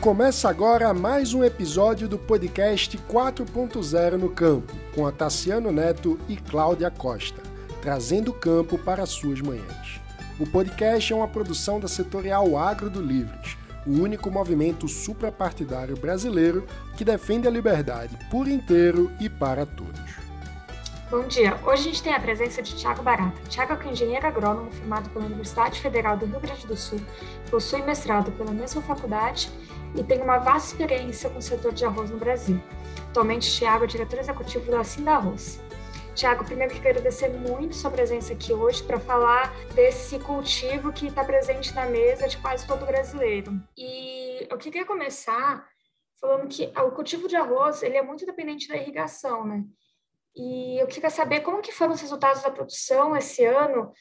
Começa 0.00 0.48
agora 0.48 0.94
mais 0.94 1.34
um 1.34 1.44
episódio 1.44 2.08
do 2.08 2.18
podcast 2.18 2.96
4.0 2.96 4.12
no 4.12 4.30
Campo, 4.30 4.72
com 4.94 5.06
a 5.06 5.12
Tassiano 5.12 5.70
Neto 5.70 6.18
e 6.26 6.38
Cláudia 6.38 6.90
Costa, 6.90 7.42
trazendo 7.82 8.30
o 8.30 8.34
campo 8.34 8.78
para 8.78 9.04
suas 9.04 9.42
manhãs. 9.42 10.00
O 10.38 10.46
podcast 10.46 11.12
é 11.12 11.16
uma 11.16 11.28
produção 11.28 11.78
da 11.78 11.86
setorial 11.86 12.56
Agro 12.56 12.88
do 12.88 13.02
Livres, 13.02 13.58
o 13.86 13.90
único 13.90 14.30
movimento 14.30 14.88
suprapartidário 14.88 15.98
brasileiro 15.98 16.66
que 16.96 17.04
defende 17.04 17.46
a 17.46 17.50
liberdade 17.50 18.16
por 18.30 18.48
inteiro 18.48 19.12
e 19.20 19.28
para 19.28 19.66
todos. 19.66 20.00
Bom 21.10 21.26
dia. 21.26 21.58
Hoje 21.66 21.82
a 21.82 21.84
gente 21.90 22.02
tem 22.02 22.14
a 22.14 22.20
presença 22.20 22.62
de 22.62 22.74
Tiago 22.74 23.02
Barata. 23.02 23.36
Tiago 23.48 23.76
é 23.82 23.92
engenheiro 23.92 24.26
agrônomo 24.26 24.70
formado 24.70 25.10
pela 25.10 25.26
Universidade 25.26 25.80
Federal 25.80 26.16
do 26.16 26.24
Rio 26.24 26.38
Grande 26.40 26.66
do 26.66 26.76
Sul, 26.76 27.00
possui 27.50 27.82
mestrado 27.82 28.30
pela 28.32 28.52
mesma 28.52 28.80
faculdade 28.80 29.50
e 29.96 30.04
tem 30.04 30.20
uma 30.20 30.38
vasta 30.38 30.72
experiência 30.72 31.30
com 31.30 31.38
o 31.38 31.42
setor 31.42 31.72
de 31.72 31.84
arroz 31.84 32.10
no 32.10 32.18
Brasil. 32.18 32.60
Atualmente, 33.10 33.50
Tiago 33.50 33.84
é 33.84 33.86
diretor 33.86 34.18
executivo 34.18 34.70
da 34.70 34.80
Assim 34.80 35.02
da 35.02 35.16
Arroz. 35.16 35.60
Tiago, 36.14 36.44
primeiro 36.44 36.74
quero 36.74 36.98
agradecer 36.98 37.28
muito 37.28 37.74
sua 37.74 37.90
presença 37.90 38.32
aqui 38.32 38.52
hoje 38.52 38.82
para 38.82 39.00
falar 39.00 39.54
desse 39.74 40.18
cultivo 40.18 40.92
que 40.92 41.06
está 41.06 41.24
presente 41.24 41.74
na 41.74 41.86
mesa 41.86 42.28
de 42.28 42.36
quase 42.38 42.66
todo 42.66 42.84
brasileiro. 42.84 43.52
E 43.76 44.46
eu 44.50 44.58
queria 44.58 44.84
começar 44.84 45.66
falando 46.20 46.48
que 46.48 46.70
o 46.76 46.90
cultivo 46.90 47.26
de 47.26 47.36
arroz 47.36 47.82
ele 47.82 47.96
é 47.96 48.02
muito 48.02 48.26
dependente 48.26 48.68
da 48.68 48.76
irrigação, 48.76 49.46
né? 49.46 49.64
E 50.36 50.78
eu 50.80 50.86
queria 50.86 51.10
saber 51.10 51.40
como 51.40 51.62
que 51.62 51.72
foram 51.72 51.94
os 51.94 52.00
resultados 52.00 52.42
da 52.42 52.50
produção 52.50 53.16
esse 53.16 53.44
ano, 53.44 53.92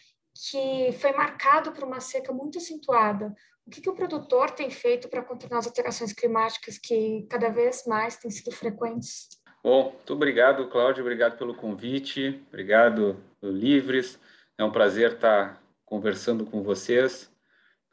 que 0.49 0.91
foi 0.99 1.11
marcado 1.13 1.71
por 1.71 1.83
uma 1.83 1.99
seca 1.99 2.31
muito 2.31 2.57
acentuada. 2.57 3.33
O 3.69 3.71
que, 3.71 3.81
que 3.81 3.89
o 3.89 3.93
produtor 3.93 4.49
tem 4.49 4.71
feito 4.71 5.07
para 5.07 5.21
contornar 5.21 5.59
as 5.59 5.67
alterações 5.67 6.11
climáticas 6.11 6.79
que 6.79 7.27
cada 7.29 7.49
vez 7.49 7.83
mais 7.85 8.17
têm 8.17 8.31
sido 8.31 8.51
frequentes? 8.51 9.27
Bom, 9.63 9.91
muito 9.91 10.11
obrigado, 10.11 10.67
Cláudio. 10.69 11.03
Obrigado 11.03 11.37
pelo 11.37 11.53
convite. 11.53 12.43
Obrigado, 12.47 13.23
Livres. 13.43 14.19
É 14.57 14.63
um 14.63 14.71
prazer 14.71 15.13
estar 15.13 15.61
conversando 15.85 16.47
com 16.47 16.63
vocês. 16.63 17.31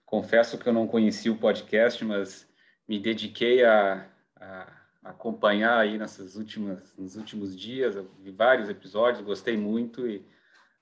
Confesso 0.06 0.56
que 0.56 0.66
eu 0.66 0.72
não 0.72 0.86
conhecia 0.86 1.30
o 1.30 1.36
podcast, 1.36 2.02
mas 2.06 2.48
me 2.88 2.98
dediquei 2.98 3.62
a, 3.62 4.08
a 4.40 4.72
acompanhar 5.04 5.76
aí 5.76 5.98
nessas 5.98 6.36
últimas, 6.36 6.96
nos 6.96 7.16
últimos 7.16 7.54
dias. 7.54 7.96
Vi 8.18 8.30
vários 8.30 8.70
episódios, 8.70 9.22
gostei 9.22 9.58
muito 9.58 10.08
e 10.08 10.26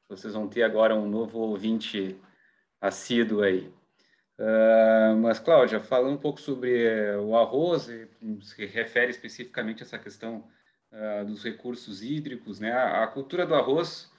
vocês 0.08 0.34
vão 0.34 0.46
ter 0.46 0.62
agora 0.62 0.94
um 0.94 1.08
novo 1.08 1.40
ouvinte 1.40 2.16
assíduo 2.80 3.42
aí. 3.42 3.74
Uh, 4.38 5.16
mas, 5.20 5.38
Cláudia, 5.38 5.80
falando 5.80 6.14
um 6.14 6.20
pouco 6.20 6.40
sobre 6.40 7.14
uh, 7.14 7.22
o 7.22 7.36
arroz, 7.36 7.88
se 8.42 8.66
refere 8.66 9.10
especificamente 9.10 9.82
a 9.82 9.86
essa 9.86 9.98
questão 9.98 10.48
uh, 10.92 11.24
dos 11.24 11.44
recursos 11.44 12.02
hídricos, 12.02 12.58
né? 12.58 12.72
A, 12.72 13.06
cultura 13.06 13.46
do 13.46 13.55
arroz, 13.55 14.12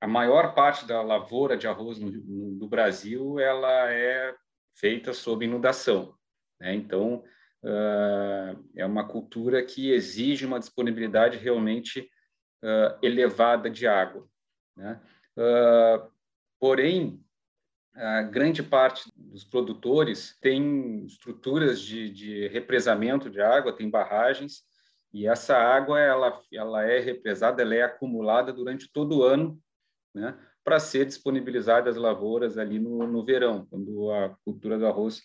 a 0.00 0.06
maior 0.06 0.54
parte 0.54 0.86
da 0.86 1.02
lavoura 1.02 1.58
de 1.58 1.66
arroz 1.66 1.98
no, 1.98 2.10
no 2.10 2.66
Brasil, 2.66 3.38
ela 3.38 3.92
é 3.92 4.34
feita 4.72 5.12
sob 5.12 5.44
inundação, 5.44 6.14
né? 6.58 6.74
Então, 6.74 7.22
é 8.74 8.84
uma 8.84 9.06
cultura 9.08 9.62
que 9.62 9.90
exige 9.90 10.44
uma 10.44 10.58
disponibilidade 10.58 11.38
realmente 11.38 12.08
elevada 13.02 13.70
de 13.70 13.86
água, 13.86 14.26
né? 14.76 15.00
porém, 16.60 17.23
a 17.94 18.22
grande 18.22 18.62
parte 18.62 19.10
dos 19.16 19.44
produtores 19.44 20.36
tem 20.40 21.04
estruturas 21.04 21.80
de, 21.80 22.10
de, 22.10 22.48
represamento 22.48 23.30
de 23.30 23.40
água, 23.40 23.76
tem 23.76 23.88
barragens, 23.88 24.62
e 25.12 25.28
essa 25.28 25.56
água 25.56 26.00
ela, 26.00 26.40
ela 26.52 26.84
é 26.84 26.98
represada, 26.98 27.62
ela 27.62 27.74
é 27.74 27.82
acumulada 27.82 28.52
durante 28.52 28.90
todo 28.92 29.18
o 29.18 29.22
ano, 29.22 29.60
né, 30.12 30.36
para 30.64 30.80
ser 30.80 31.04
disponibilizada 31.04 31.88
às 31.88 31.96
lavouras 31.96 32.58
ali 32.58 32.80
no, 32.80 33.06
no 33.06 33.24
verão, 33.24 33.66
quando 33.66 34.10
a 34.10 34.30
cultura 34.44 34.76
do 34.76 34.86
arroz 34.86 35.22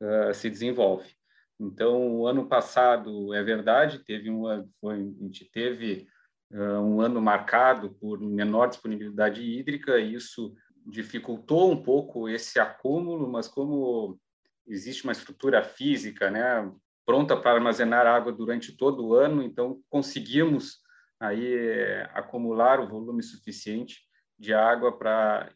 uh, 0.00 0.32
se 0.32 0.48
desenvolve. 0.48 1.10
Então, 1.58 2.18
o 2.18 2.26
ano 2.26 2.46
passado, 2.46 3.34
é 3.34 3.42
verdade, 3.42 4.04
teve 4.04 4.30
uma, 4.30 4.68
foi, 4.80 4.94
a 4.94 5.24
gente 5.24 5.44
teve 5.50 6.06
uh, 6.52 6.80
um 6.80 7.00
ano 7.00 7.20
marcado 7.20 7.90
por 7.94 8.20
menor 8.20 8.68
disponibilidade 8.68 9.42
hídrica, 9.42 9.98
e 9.98 10.14
isso 10.14 10.54
dificultou 10.86 11.72
um 11.72 11.82
pouco 11.82 12.28
esse 12.28 12.58
acúmulo, 12.58 13.30
mas 13.30 13.48
como 13.48 14.18
existe 14.66 15.04
uma 15.04 15.12
estrutura 15.12 15.62
física, 15.62 16.30
né, 16.30 16.70
pronta 17.04 17.36
para 17.36 17.52
armazenar 17.52 18.06
água 18.06 18.32
durante 18.32 18.76
todo 18.76 19.06
o 19.06 19.14
ano, 19.14 19.42
então 19.42 19.80
conseguimos 19.88 20.80
aí 21.18 21.54
é, 21.54 22.10
acumular 22.14 22.80
o 22.80 22.88
volume 22.88 23.22
suficiente 23.22 24.00
de 24.38 24.52
água 24.52 24.96
para 24.96 25.52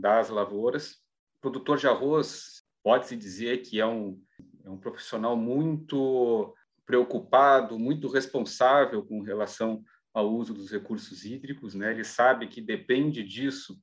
dar 0.00 0.20
as 0.20 0.28
lavouras. 0.28 0.96
O 1.38 1.40
produtor 1.40 1.78
de 1.78 1.86
arroz 1.86 2.62
pode-se 2.82 3.16
dizer 3.16 3.58
que 3.62 3.80
é 3.80 3.86
um, 3.86 4.20
é 4.64 4.70
um 4.70 4.78
profissional 4.78 5.36
muito 5.36 6.54
preocupado, 6.84 7.78
muito 7.78 8.08
responsável 8.08 9.04
com 9.04 9.20
relação 9.22 9.82
ao 10.12 10.32
uso 10.32 10.54
dos 10.54 10.70
recursos 10.70 11.24
hídricos, 11.24 11.74
né? 11.74 11.90
Ele 11.90 12.04
sabe 12.04 12.46
que 12.46 12.60
depende 12.60 13.22
disso 13.22 13.76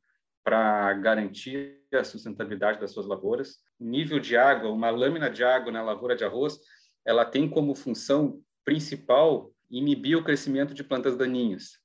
para 0.44 0.94
garantir 0.94 1.80
a 1.94 2.04
sustentabilidade 2.04 2.80
das 2.80 2.92
suas 2.92 3.06
lavouras. 3.06 3.60
Nível 3.80 4.20
de 4.20 4.36
água, 4.36 4.70
uma 4.70 4.90
lâmina 4.90 5.30
de 5.30 5.44
água 5.44 5.72
na 5.72 5.82
lavoura 5.82 6.16
de 6.16 6.26
arroz, 6.26 6.60
ela 7.06 7.26
tem 7.26 7.50
como 7.50 7.76
função 7.76 8.42
principal 8.66 9.52
inibir 9.70 10.18
o 10.18 10.24
crescimento 10.24 10.74
de 10.74 10.84
plantas 10.84 11.16
daninhas. 11.16 11.80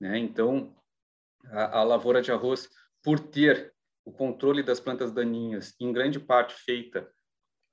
Né? 0.00 0.18
Então, 0.18 0.76
a, 1.46 1.80
a 1.80 1.82
lavoura 1.82 2.20
de 2.22 2.30
arroz, 2.30 2.68
por 3.02 3.18
ter 3.18 3.74
o 4.04 4.12
controle 4.12 4.62
das 4.62 4.80
plantas 4.80 5.12
daninhas, 5.12 5.74
em 5.80 5.92
grande 5.92 6.20
parte 6.20 6.54
feita 6.54 7.08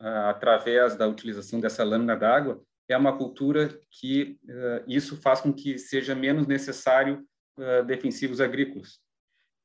uh, 0.01 0.29
através 0.29 0.95
da 0.95 1.07
utilização 1.07 1.59
dessa 1.59 1.83
lâmina 1.83 2.15
d'água, 2.15 2.61
é 2.87 2.97
uma 2.97 3.17
cultura 3.17 3.79
que 3.89 4.37
uh, 4.43 4.83
isso 4.87 5.15
faz 5.17 5.41
com 5.41 5.53
que 5.53 5.77
seja 5.77 6.15
menos 6.15 6.47
necessário 6.47 7.25
uh, 7.57 7.85
defensivos 7.85 8.41
agrícolas. 8.41 8.99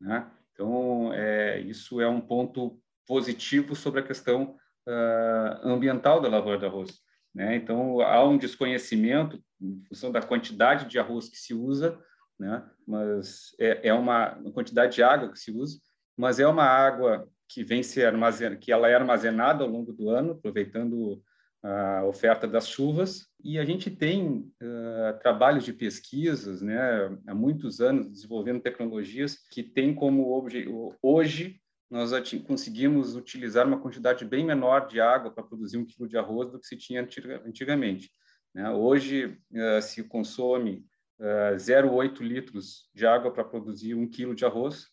Né? 0.01 0.31
Então, 0.57 1.13
é, 1.13 1.61
isso 1.61 2.01
é 2.01 2.09
um 2.09 2.21
ponto 2.21 2.81
positivo 3.07 3.77
sobre 3.77 4.01
a 4.01 4.03
questão 4.03 4.57
uh, 4.89 5.69
ambiental 5.69 6.19
da 6.19 6.29
lavoura 6.29 6.59
de 6.59 6.65
arroz. 6.65 6.99
Né? 7.35 7.57
Então, 7.57 8.01
há 8.01 8.25
um 8.27 8.39
desconhecimento 8.39 9.39
em 9.61 9.85
função 9.87 10.11
da 10.11 10.23
quantidade 10.23 10.87
de 10.87 10.99
arroz 10.99 11.29
que 11.29 11.37
se 11.37 11.53
usa, 11.53 12.03
né? 12.41 12.67
mas 12.89 13.55
é, 13.61 13.89
é 13.89 13.93
uma, 13.93 14.35
uma 14.37 14.51
quantidade 14.51 14.95
de 14.95 15.03
água 15.03 15.31
que 15.31 15.39
se 15.39 15.51
usa, 15.51 15.79
mas 16.17 16.41
é 16.41 16.47
uma 16.47 16.65
água 16.65 17.29
que 17.47 17.63
vem 17.63 17.83
ser 17.83 18.07
armazenada, 18.07 18.57
que 18.57 18.73
ela 18.73 18.89
é 18.89 18.95
armazenada 18.95 19.63
ao 19.63 19.71
longo 19.71 19.93
do 19.93 20.09
ano, 20.09 20.33
aproveitando 20.33 21.23
a 21.67 22.05
oferta 22.05 22.47
das 22.47 22.69
chuvas. 22.69 23.27
E 23.43 23.59
a 23.59 23.65
gente 23.65 23.91
tem 23.91 24.53
uh, 24.63 25.19
trabalhos 25.21 25.65
de 25.65 25.73
pesquisas, 25.73 26.63
né, 26.63 26.79
há 27.27 27.35
muitos 27.35 27.81
anos, 27.81 28.09
desenvolvendo 28.09 28.61
tecnologias 28.61 29.37
que 29.51 29.63
têm 29.63 29.95
como 29.95 30.33
objetivo. 30.33 30.97
Hoje, 31.03 31.61
nós 31.91 32.11
conseguimos 32.47 33.15
utilizar 33.15 33.67
uma 33.67 33.81
quantidade 33.81 34.25
bem 34.25 34.45
menor 34.45 34.87
de 34.89 35.01
água 35.01 35.31
para 35.31 35.45
produzir 35.45 35.79
um 35.79 35.85
quilo 35.85 36.09
de 36.09 36.17
arroz 36.17 36.51
do 36.51 36.59
que 36.59 36.67
se 36.67 36.77
tinha 36.77 37.07
antigamente. 37.45 38.11
Né? 38.55 38.71
Hoje, 38.71 39.39
uh, 39.53 39.83
se 39.83 40.05
consome 40.05 40.85
uh, 41.21 41.57
0,8 41.57 42.21
litros 42.21 42.91
de 42.95 43.07
água 43.07 43.33
para 43.33 43.45
produzir 43.45 43.95
um 43.95 44.09
quilo 44.09 44.35
de 44.35 44.45
arroz. 44.45 44.87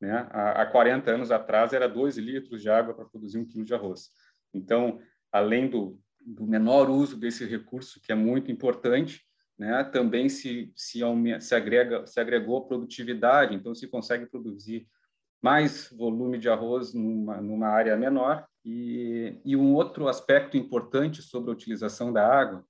Né? 0.00 0.12
Há, 0.30 0.62
há 0.62 0.66
40 0.66 1.10
anos 1.10 1.30
atrás, 1.30 1.72
era 1.72 1.88
2 1.88 2.18
litros 2.18 2.62
de 2.62 2.70
água 2.70 2.94
para 2.94 3.04
produzir 3.04 3.38
um 3.38 3.44
quilo 3.44 3.64
de 3.64 3.74
arroz. 3.74 4.08
Então, 4.52 5.00
além 5.32 5.68
do, 5.68 6.00
do 6.20 6.46
menor 6.46 6.90
uso 6.90 7.16
desse 7.16 7.44
recurso, 7.44 8.00
que 8.00 8.12
é 8.12 8.14
muito 8.14 8.50
importante, 8.50 9.22
né? 9.58 9.84
também 9.84 10.28
se, 10.28 10.72
se, 10.76 11.00
se, 11.40 11.54
agrega, 11.54 12.06
se 12.06 12.20
agregou 12.20 12.66
produtividade, 12.66 13.54
então 13.54 13.74
se 13.74 13.86
consegue 13.86 14.26
produzir 14.26 14.86
mais 15.42 15.90
volume 15.90 16.38
de 16.38 16.48
arroz 16.48 16.92
numa, 16.92 17.40
numa 17.40 17.68
área 17.68 17.96
menor. 17.96 18.46
E, 18.64 19.40
e 19.44 19.56
um 19.56 19.74
outro 19.74 20.06
aspecto 20.06 20.56
importante 20.56 21.22
sobre 21.22 21.50
a 21.50 21.54
utilização 21.54 22.12
da 22.12 22.26
água, 22.26 22.64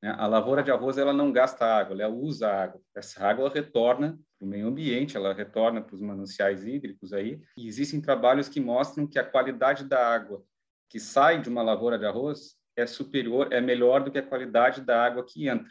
né? 0.00 0.14
a 0.16 0.26
lavoura 0.26 0.62
de 0.62 0.70
arroz 0.70 0.98
ela 0.98 1.12
não 1.12 1.32
gasta 1.32 1.64
água, 1.64 2.00
ela 2.00 2.12
usa 2.14 2.48
água. 2.48 2.80
Essa 2.94 3.26
água 3.26 3.50
retorna 3.50 4.18
para 4.38 4.46
o 4.46 4.48
meio 4.48 4.68
ambiente, 4.68 5.16
ela 5.16 5.34
retorna 5.34 5.80
para 5.80 5.94
os 5.94 6.00
mananciais 6.00 6.64
hídricos 6.64 7.12
aí. 7.12 7.40
E 7.56 7.66
existem 7.66 8.00
trabalhos 8.00 8.48
que 8.48 8.60
mostram 8.60 9.06
que 9.06 9.18
a 9.18 9.24
qualidade 9.24 9.84
da 9.84 10.14
água 10.14 10.44
que 10.88 11.00
sai 11.00 11.40
de 11.40 11.48
uma 11.48 11.62
lavoura 11.62 11.98
de 11.98 12.04
arroz 12.04 12.54
é 12.76 12.86
superior, 12.86 13.52
é 13.52 13.60
melhor 13.60 14.02
do 14.02 14.10
que 14.10 14.18
a 14.18 14.26
qualidade 14.26 14.80
da 14.80 15.04
água 15.04 15.24
que 15.24 15.48
entra. 15.48 15.70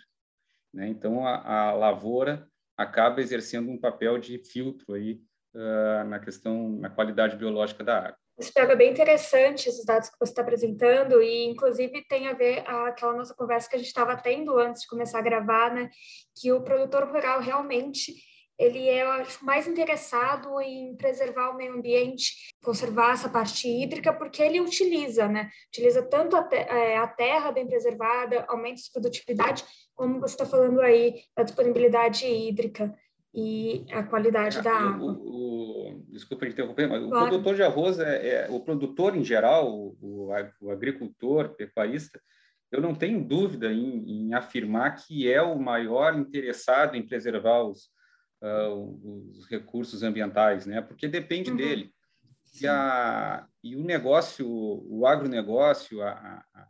Né? 0.73 0.87
Então, 0.87 1.25
a, 1.25 1.69
a, 1.69 1.73
lavoura 1.73 2.47
acaba 2.77 3.21
exercendo 3.21 3.69
um 3.69 3.79
papel 3.79 4.17
de 4.17 4.37
filtro 4.39 4.93
aí 4.93 5.21
uh, 5.53 6.03
na 6.07 6.19
questão, 6.19 6.69
na 6.69 6.89
qualidade 6.89 7.35
biológica 7.35 7.83
da 7.83 7.97
água. 7.97 8.17
Isso 8.39 8.53
pega 8.53 8.75
bem 8.75 8.91
interessante 8.91 9.69
esses 9.69 9.85
dados 9.85 10.09
que 10.09 10.17
você 10.17 10.31
está 10.31 10.41
apresentando 10.41 11.21
e 11.21 11.45
inclusive 11.45 12.03
tem 12.07 12.27
a 12.27 12.33
ver 12.33 12.63
aquela 12.67 13.13
nossa 13.13 13.35
conversa 13.35 13.69
que 13.69 13.75
a 13.75 13.77
gente 13.77 13.89
estava 13.89 14.15
tendo 14.15 14.57
antes 14.57 14.81
de 14.81 14.87
começar 14.87 15.19
a 15.19 15.23
gravar, 15.23 15.71
né? 15.71 15.89
Que 16.39 16.51
o 16.51 16.63
produtor 16.63 17.07
rural 17.07 17.39
realmente 17.39 18.15
ele 18.61 18.87
é, 18.87 19.01
acho, 19.01 19.43
mais 19.43 19.67
interessado 19.67 20.61
em 20.61 20.95
preservar 20.95 21.49
o 21.49 21.57
meio 21.57 21.73
ambiente, 21.73 22.53
conservar 22.63 23.13
essa 23.13 23.27
parte 23.27 23.67
hídrica, 23.67 24.13
porque 24.13 24.41
ele 24.41 24.61
utiliza, 24.61 25.27
né? 25.27 25.49
Utiliza 25.69 26.03
tanto 26.03 26.35
a, 26.35 26.43
te 26.43 26.55
é, 26.55 26.97
a 26.97 27.07
terra 27.07 27.51
bem 27.51 27.65
preservada, 27.67 28.45
aumenta 28.47 28.79
a 28.81 28.93
produtividade, 28.93 29.63
como 29.95 30.19
você 30.19 30.35
está 30.35 30.45
falando 30.45 30.79
aí, 30.79 31.23
da 31.35 31.41
disponibilidade 31.41 32.27
hídrica 32.27 32.95
e 33.33 33.83
a 33.91 34.03
qualidade 34.03 34.59
é, 34.59 34.61
da 34.61 34.73
água. 34.73 35.11
O, 35.11 35.95
o, 35.95 36.03
desculpa 36.09 36.45
interromper, 36.45 36.87
mas 36.87 37.03
claro. 37.03 37.25
o 37.25 37.29
produtor 37.29 37.55
de 37.55 37.63
arroz 37.63 37.99
é, 37.99 38.27
é, 38.27 38.47
o 38.51 38.59
produtor 38.59 39.15
em 39.15 39.23
geral, 39.23 39.73
o, 39.73 40.29
o 40.61 40.71
agricultor, 40.71 41.55
pecuarista, 41.55 42.21
eu 42.71 42.79
não 42.79 42.93
tenho 42.93 43.23
dúvida 43.23 43.71
em, 43.73 44.27
em, 44.27 44.33
afirmar 44.35 44.95
que 44.95 45.29
é 45.29 45.41
o 45.41 45.59
maior 45.59 46.15
interessado 46.15 46.95
em 46.95 47.05
preservar 47.05 47.63
os, 47.63 47.89
uh, 48.41 49.29
os 49.29 49.47
recursos 49.47 50.03
ambientais, 50.03 50.65
né? 50.65 50.81
Porque 50.81 51.07
depende 51.07 51.51
uhum. 51.51 51.57
dele. 51.57 51.93
E, 52.59 52.67
a, 52.67 53.47
e 53.63 53.75
o 53.75 53.83
negócio, 53.83 54.47
o 54.47 55.05
agronegócio, 55.05 56.01
a, 56.01 56.43
a, 56.53 56.67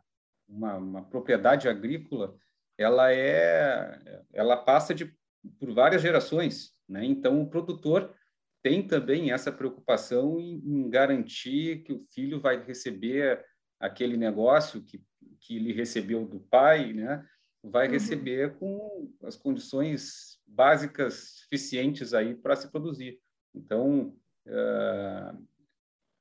uma, 0.48 0.76
uma 0.76 1.02
propriedade 1.02 1.68
agrícola, 1.68 2.36
ela 2.78 3.12
é, 3.12 4.22
ela 4.32 4.56
passa 4.56 4.94
de 4.94 5.12
por 5.58 5.72
várias 5.72 6.02
gerações, 6.02 6.70
né? 6.88 7.04
Então 7.04 7.42
o 7.42 7.50
produtor 7.50 8.14
tem 8.62 8.86
também 8.86 9.32
essa 9.32 9.50
preocupação 9.50 10.38
em, 10.38 10.62
em, 10.64 10.88
garantir 10.88 11.82
que 11.82 11.92
o 11.92 11.98
filho 11.98 12.40
vai 12.40 12.62
receber 12.62 13.44
aquele 13.80 14.16
negócio 14.16 14.82
que, 14.82 15.02
que 15.40 15.56
ele 15.56 15.72
recebeu 15.72 16.24
do 16.24 16.38
pai, 16.38 16.92
né? 16.92 17.26
Vai 17.62 17.86
uhum. 17.86 17.92
receber 17.92 18.56
com 18.56 19.12
as 19.24 19.36
condições 19.36 20.31
básicas 20.46 21.40
suficientes 21.42 22.12
aí 22.14 22.34
para 22.34 22.56
se 22.56 22.70
produzir. 22.70 23.20
Então, 23.54 24.16
uh, 24.46 25.46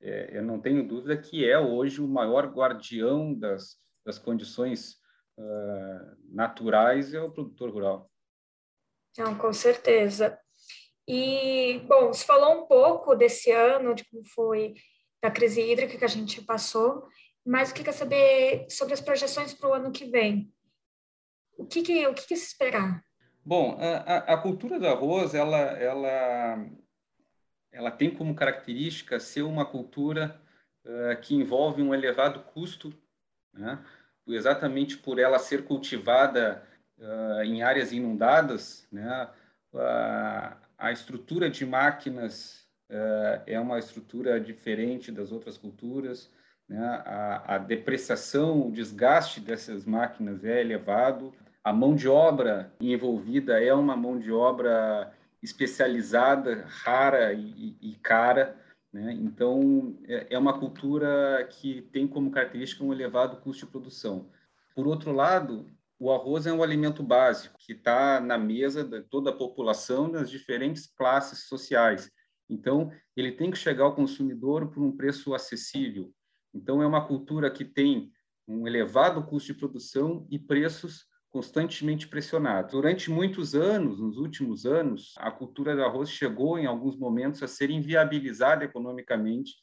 é, 0.02 0.38
eu 0.38 0.44
não 0.44 0.60
tenho 0.60 0.88
dúvida 0.88 1.18
que 1.18 1.48
é 1.48 1.60
hoje 1.60 2.02
o 2.02 2.08
maior 2.08 2.48
guardião 2.48 3.34
das, 3.34 3.78
das 4.06 4.18
condições 4.18 4.96
uh, 5.38 6.18
naturais 6.30 7.14
é 7.14 7.22
o 7.22 7.32
produtor 7.32 7.70
rural. 7.70 8.12
Não, 9.18 9.38
com 9.38 9.52
certeza. 9.54 10.40
E, 11.08 11.80
bom, 11.88 12.08
você 12.08 12.26
falou 12.26 12.64
um 12.64 12.68
pouco 12.68 13.16
desse 13.16 13.52
ano, 13.52 13.94
de 13.94 14.06
como 14.06 14.26
foi 14.28 14.76
da 15.22 15.30
crise 15.30 15.62
hídrica 15.62 15.98
que 15.98 16.06
a 16.06 16.08
gente 16.08 16.42
passou, 16.42 17.08
mas 17.46 17.72
o 17.72 17.74
que 17.74 17.84
quer 17.84 17.92
saber 17.92 18.66
sobre 18.70 18.94
as 18.94 19.02
projeções 19.02 19.54
para 19.54 19.70
o 19.70 19.74
ano 19.74 19.92
que 19.92 20.06
vem? 20.06 20.52
O 21.58 21.66
que, 21.66 21.82
que, 21.82 22.08
o 22.08 22.14
que, 22.14 22.28
que 22.28 22.36
se 22.36 22.48
esperar? 22.48 23.04
Bom, 23.44 23.78
a, 23.80 24.18
a, 24.34 24.38
cultura 24.38 24.80
do 24.80 24.88
arroz, 24.88 25.34
ela, 25.34 25.58
ela, 25.58 26.66
ela 27.72 27.92
tem 27.92 28.14
como 28.14 28.36
característica 28.36 29.20
ser 29.20 29.42
uma 29.42 29.66
cultura 29.66 30.40
uh, 30.86 31.20
que 31.22 31.34
envolve 31.34 31.82
um 31.82 31.94
elevado 31.94 32.42
custo, 32.54 32.94
né? 33.52 33.84
exatamente 34.28 34.98
por 34.98 35.18
ela 35.18 35.40
ser 35.40 35.66
cultivada 35.66 36.64
uh, 37.00 37.42
em 37.44 37.64
áreas 37.64 37.92
inundadas, 37.92 38.88
né? 38.92 39.30
Uh, 39.74 40.56
a 40.78 40.92
estrutura 40.92 41.50
de 41.50 41.66
máquinas 41.66 42.68
uh, 42.90 43.42
é 43.46 43.60
uma 43.60 43.80
estrutura 43.80 44.40
diferente 44.40 45.12
das 45.12 45.32
outras 45.32 45.58
culturas, 45.58 46.30
né? 46.68 46.84
a, 47.06 47.56
a 47.56 47.58
depreciação, 47.58 48.68
o 48.68 48.72
desgaste 48.72 49.40
dessas 49.40 49.86
máquinas 49.86 50.44
é 50.44 50.60
elevado, 50.60 51.34
a 51.64 51.72
mão 51.72 51.96
de 51.96 52.08
obra 52.08 52.74
envolvida 52.80 53.62
é 53.64 53.74
uma 53.74 53.96
mão 53.96 54.18
de 54.18 54.32
obra 54.32 55.14
especializada, 55.42 56.66
rara 56.68 57.34
e, 57.34 57.76
e 57.82 57.96
cara, 57.96 58.60
né? 58.92 59.14
Então, 59.14 59.98
é, 60.06 60.28
é 60.32 60.38
uma 60.38 60.60
cultura 60.60 61.48
que 61.50 61.82
tem 61.94 62.08
como 62.08 62.32
característica 62.32 62.84
um 62.84 62.92
elevado 62.92 63.38
custo 63.38 63.66
de 63.66 63.72
produção. 63.72 64.30
Por 64.76 64.88
outro 64.88 65.12
lado, 65.14 65.66
o 65.98 66.12
arroz 66.12 66.46
é 66.46 66.52
um 66.52 66.64
alimento 66.64 67.02
básico 67.02 67.58
que 67.60 67.74
está 67.74 68.20
na 68.20 68.38
mesa 68.38 68.84
de 68.84 69.02
toda 69.04 69.30
a 69.30 69.36
população 69.36 70.08
nas 70.08 70.30
diferentes 70.30 70.88
classes 70.88 71.48
sociais. 71.48 72.12
Então, 72.50 72.92
ele 73.16 73.32
tem 73.32 73.50
que 73.50 73.58
chegar 73.58 73.86
ao 73.86 73.96
consumidor 73.96 74.68
por 74.68 74.84
um 74.84 74.96
preço 74.96 75.34
acessível. 75.34 76.12
Então, 76.54 76.82
é 76.82 76.88
uma 76.88 77.08
cultura 77.08 77.50
que 77.50 77.64
tem 77.64 78.12
um 78.46 78.68
elevado 78.68 79.24
custo 79.24 79.54
de 79.54 79.60
produção 79.60 80.28
e 80.30 80.38
preços 80.38 81.06
constantemente 81.32 82.08
pressionados. 82.08 82.72
Durante 82.72 83.10
muitos 83.10 83.56
anos, 83.56 84.00
nos 84.00 84.18
últimos 84.18 84.66
anos, 84.66 85.16
a 85.18 85.32
cultura 85.32 85.76
do 85.76 85.84
arroz 85.84 86.10
chegou, 86.10 86.60
em 86.60 86.66
alguns 86.66 86.98
momentos, 86.98 87.42
a 87.42 87.48
ser 87.48 87.70
inviabilizada 87.70 88.66
economicamente 88.66 89.54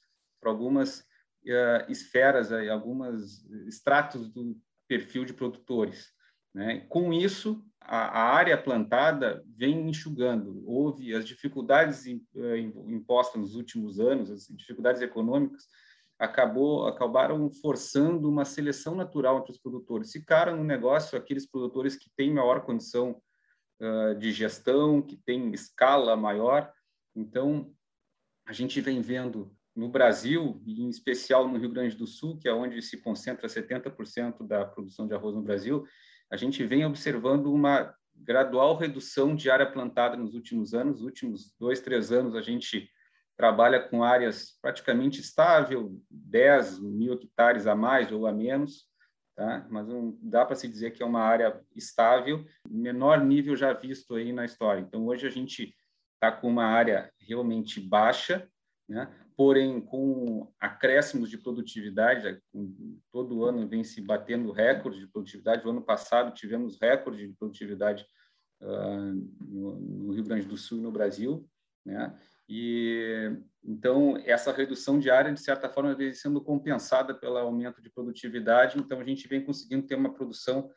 para 0.40 0.50
algumas 0.50 1.00
uh, 1.00 1.90
esferas, 1.90 2.50
uh, 2.50 2.72
algumas 2.72 3.44
estratos 3.66 4.30
do 4.30 4.56
perfil 4.88 5.26
de 5.26 5.34
produtores. 5.34 6.10
Né? 6.54 6.86
Com 6.88 7.12
isso, 7.12 7.62
a, 7.78 8.20
a, 8.20 8.34
área 8.34 8.56
plantada 8.56 9.44
vem 9.46 9.88
enxugando. 9.88 10.62
Houve 10.66 11.14
as 11.14 11.26
dificuldades 11.26 12.06
eh, 12.06 12.58
impostas 12.86 13.40
nos 13.40 13.54
últimos 13.54 14.00
anos, 14.00 14.30
as 14.30 14.46
dificuldades 14.48 15.00
econômicas, 15.00 15.66
acabou 16.18 16.86
acabaram 16.86 17.50
forçando 17.50 18.28
uma 18.28 18.44
seleção 18.44 18.94
natural 18.94 19.38
entre 19.38 19.52
os 19.52 19.58
produtores. 19.58 20.10
Ficaram 20.10 20.56
no 20.56 20.64
negócio 20.64 21.16
aqueles 21.16 21.46
produtores 21.46 21.96
que 21.96 22.10
têm 22.16 22.32
maior 22.32 22.62
condição 22.62 23.22
uh, 23.80 24.14
de 24.18 24.32
gestão, 24.32 25.00
que 25.00 25.16
têm 25.16 25.52
escala 25.52 26.16
maior. 26.16 26.72
Então, 27.14 27.72
a 28.46 28.52
gente 28.52 28.80
vem 28.80 29.00
vendo 29.00 29.54
no 29.76 29.88
Brasil, 29.88 30.60
e 30.66 30.82
em 30.82 30.88
especial 30.88 31.46
no 31.46 31.56
Rio 31.56 31.70
Grande 31.70 31.96
do 31.96 32.06
Sul, 32.06 32.36
que 32.36 32.48
é 32.48 32.52
onde 32.52 32.82
se 32.82 32.96
concentra 32.96 33.46
70% 33.46 34.44
da 34.44 34.64
produção 34.64 35.06
de 35.06 35.14
arroz 35.14 35.36
no 35.36 35.42
Brasil, 35.42 35.86
a 36.30 36.36
gente 36.36 36.64
vem 36.64 36.84
observando 36.84 37.46
uma 37.46 37.94
gradual 38.16 38.76
redução 38.76 39.36
de 39.36 39.48
área 39.48 39.70
plantada 39.70 40.16
nos 40.16 40.34
últimos 40.34 40.74
anos. 40.74 40.96
Nos 40.96 41.04
últimos 41.04 41.54
dois, 41.58 41.80
três 41.80 42.10
anos, 42.10 42.34
a 42.34 42.42
gente 42.42 42.90
trabalha 43.38 43.80
com 43.80 44.02
áreas 44.02 44.58
praticamente 44.60 45.20
estável, 45.20 45.96
10 46.10 46.80
mil 46.80 47.12
hectares 47.14 47.68
a 47.68 47.74
mais 47.74 48.10
ou 48.10 48.26
a 48.26 48.32
menos, 48.32 48.88
tá? 49.36 49.64
mas 49.70 49.86
não 49.86 50.18
dá 50.20 50.44
para 50.44 50.56
se 50.56 50.66
dizer 50.66 50.90
que 50.90 51.04
é 51.04 51.06
uma 51.06 51.22
área 51.22 51.62
estável, 51.74 52.44
menor 52.68 53.24
nível 53.24 53.54
já 53.54 53.72
visto 53.72 54.16
aí 54.16 54.32
na 54.32 54.44
história. 54.44 54.80
Então, 54.80 55.06
hoje 55.06 55.24
a 55.24 55.30
gente 55.30 55.72
está 56.14 56.32
com 56.32 56.48
uma 56.48 56.64
área 56.64 57.12
realmente 57.20 57.80
baixa, 57.80 58.50
né? 58.88 59.08
porém 59.36 59.80
com 59.80 60.52
acréscimos 60.58 61.30
de 61.30 61.38
produtividade, 61.38 62.42
todo 63.12 63.44
ano 63.44 63.68
vem 63.68 63.84
se 63.84 64.00
batendo 64.00 64.50
recorde 64.50 64.98
de 64.98 65.06
produtividade. 65.06 65.64
O 65.64 65.70
ano 65.70 65.80
passado 65.80 66.34
tivemos 66.34 66.76
recorde 66.80 67.24
de 67.24 67.34
produtividade 67.34 68.04
uh, 68.60 69.14
no, 69.40 69.76
no, 69.78 70.12
Rio 70.12 70.24
Grande 70.24 70.44
do 70.44 70.56
Sul 70.56 70.78
e 70.78 70.82
no 70.82 70.90
Brasil, 70.90 71.48
né? 71.86 72.18
E 72.48 73.36
então 73.62 74.16
essa 74.24 74.50
redução 74.50 74.98
de 74.98 75.10
área 75.10 75.32
de 75.32 75.40
certa 75.40 75.68
forma 75.68 75.94
vem 75.94 76.14
sendo 76.14 76.40
compensada 76.40 77.14
pelo 77.14 77.36
aumento 77.36 77.82
de 77.82 77.90
produtividade. 77.90 78.78
Então 78.78 79.00
a 79.00 79.04
gente 79.04 79.28
vem 79.28 79.44
conseguindo 79.44 79.86
ter 79.86 79.94
uma 79.94 80.14
produção 80.14 80.70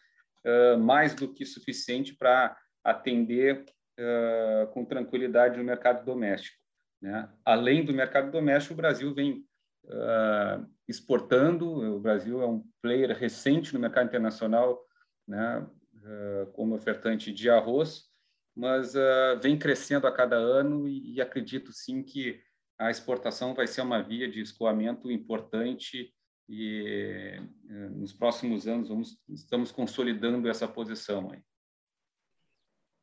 uh, 0.46 0.78
mais 0.78 1.16
do 1.16 1.34
que 1.34 1.46
suficiente 1.46 2.14
para 2.14 2.58
atender 2.84 3.64
uh, 3.98 4.68
com 4.74 4.84
tranquilidade 4.84 5.58
no 5.58 5.64
mercado 5.64 6.04
doméstico. 6.04 6.58
Né? 7.02 7.30
Além 7.46 7.86
do 7.86 7.94
mercado 7.94 8.30
doméstico, 8.30 8.74
o 8.74 8.78
Brasil 8.78 9.14
vem 9.14 9.46
uh, 9.86 10.68
exportando. 10.88 11.96
O 11.96 12.00
Brasil 12.00 12.42
é 12.42 12.46
um 12.46 12.62
player 12.82 13.18
recente 13.18 13.74
no 13.74 13.80
mercado 13.80 14.08
internacional, 14.08 14.84
né? 15.28 15.66
como 16.54 16.74
ofertante 16.74 17.32
de 17.32 17.48
arroz 17.48 18.11
mas 18.56 18.96
uh, 18.96 19.40
vem 19.42 19.58
crescendo 19.58 20.08
a 20.08 20.12
cada 20.12 20.36
ano 20.36 20.88
e, 20.88 21.16
e, 21.16 21.22
acredito 21.22 21.72
sim 21.72 22.04
que 22.04 22.42
a 22.78 22.90
exportação 22.90 23.54
vai 23.54 23.68
ser 23.68 23.82
uma 23.82 24.02
via 24.02 24.30
de 24.30 24.42
escoamento 24.42 25.10
importante 25.12 26.14
e 26.50 27.40
uh, 27.70 27.90
nos 27.92 28.14
próximos 28.14 28.68
anos 28.68 28.90
vamos, 28.90 29.18
estamos 29.30 29.72
consolidando 29.72 30.50
essa 30.50 30.68
posição. 30.68 31.32
Aí. 31.32 31.40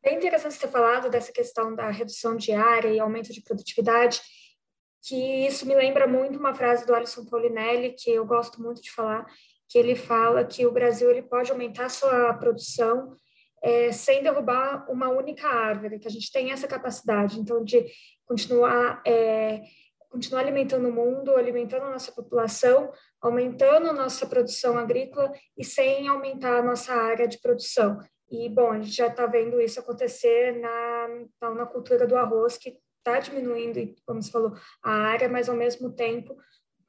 É 0.03 0.13
interessante 0.13 0.59
ter 0.59 0.69
falado 0.69 1.11
dessa 1.11 1.33
questão 1.33 1.75
da 1.75 1.91
redução 1.91 2.37
de 2.37 2.53
área 2.53 2.89
e 2.89 3.01
aumento 3.01 3.33
de 3.33 3.43
produtividade, 3.43 4.21
que 5.03 5.47
isso 5.47 5.67
me 5.67 5.75
lembra 5.75 6.07
muito 6.07 6.39
uma 6.39 6.55
frase 6.55 6.87
do 6.87 6.95
Alisson 6.95 7.25
Paulinelli, 7.25 7.95
que 7.95 8.11
eu 8.11 8.27
gosto 8.27 8.61
muito 8.61 8.83
de 8.83 8.91
falar, 8.91 9.27
que 9.69 9.79
ele 9.79 9.95
fala 9.95 10.45
que 10.45 10.67
o 10.67 10.73
Brasil 10.73 11.11
ele 11.11 11.23
pode 11.23 11.51
aumentar 11.51 11.89
sua 11.89 12.35
produção 12.35 13.17
é, 13.63 13.93
sem 13.93 14.23
derrubar 14.23 14.91
uma 14.91 15.09
única 15.09 15.49
árvore, 15.49 15.99
que 15.99 16.09
a 16.09 16.11
gente 16.11 16.31
tem 16.31 16.53
essa 16.53 16.69
capacidade, 16.69 17.39
então, 17.41 17.63
de 17.65 17.87
continuar 18.27 19.03
é, 19.07 19.63
continuar 20.11 20.41
alimentando 20.41 20.89
o 20.89 20.93
mundo, 20.93 21.37
alimentando 21.37 21.85
a 21.85 21.91
nossa 21.91 22.11
população, 22.13 22.91
aumentando 23.21 23.93
nossa 23.93 24.27
produção 24.27 24.79
agrícola 24.79 25.33
e 25.57 25.65
sem 25.65 26.09
aumentar 26.09 26.59
a 26.59 26.63
nossa 26.63 26.95
área 26.95 27.29
de 27.29 27.39
produção. 27.41 27.99
E, 28.31 28.49
bom, 28.49 28.73
a 28.73 28.81
gente 28.81 28.95
já 28.95 29.07
está 29.07 29.27
vendo 29.27 29.61
isso 29.61 29.81
acontecer 29.81 30.59
na, 30.61 31.55
na 31.55 31.67
cultura 31.67 32.07
do 32.07 32.17
arroz, 32.17 32.59
que 32.59 32.77
está 32.99 33.21
diminuindo, 33.21 33.95
como 34.07 34.23
você 34.23 34.31
falou, 34.31 34.55
a 34.83 34.91
área, 34.91 35.29
mas 35.29 35.49
ao 35.49 35.57
mesmo 35.57 35.93
tempo 35.93 36.37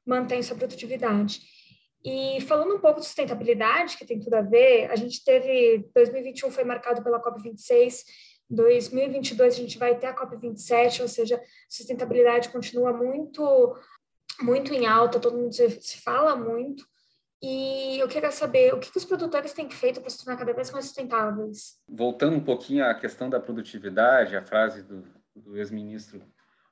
mantém 0.05 0.41
sua 0.41 0.57
produtividade. 0.57 1.39
E 2.03 2.39
falando 2.41 2.75
um 2.75 2.79
pouco 2.79 2.99
de 2.99 3.05
sustentabilidade, 3.05 3.97
que 3.97 4.05
tem 4.05 4.19
tudo 4.19 4.33
a 4.35 4.41
ver, 4.41 4.89
a 4.89 4.95
gente 4.95 5.23
teve 5.23 5.89
2021 5.93 6.49
foi 6.49 6.63
marcado 6.63 7.03
pela 7.03 7.21
COP26, 7.21 8.03
2022 8.49 9.53
a 9.53 9.57
gente 9.57 9.77
vai 9.77 9.97
ter 9.97 10.07
a 10.07 10.15
COP27, 10.15 11.01
ou 11.01 11.07
seja, 11.07 11.41
sustentabilidade 11.69 12.49
continua 12.49 12.93
muito 12.93 13.75
muito 14.41 14.73
em 14.73 14.85
alta, 14.85 15.19
todo 15.19 15.37
mundo 15.37 15.53
se, 15.53 16.01
fala 16.01 16.35
muito. 16.35 16.85
E 17.41 17.97
eu 17.99 18.07
queria 18.07 18.31
saber 18.31 18.73
o 18.73 18.79
que, 18.79 18.91
que 18.91 18.97
os 18.97 19.05
produtores 19.05 19.53
têm 19.53 19.69
feito 19.69 20.01
para 20.01 20.09
se 20.09 20.23
tornar 20.23 20.37
cada 20.37 20.53
vez 20.53 20.71
mais 20.71 20.85
sustentáveis. 20.85 21.77
Voltando 21.87 22.35
um 22.35 22.43
pouquinho 22.43 22.85
à 22.85 22.93
questão 22.93 23.29
da 23.29 23.39
produtividade, 23.39 24.35
a 24.35 24.41
frase 24.41 24.83
do, 24.83 25.05
do 25.35 25.57
ex-ministro 25.57 26.21